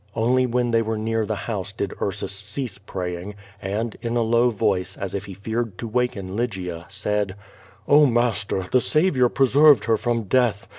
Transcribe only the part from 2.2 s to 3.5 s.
cease praying,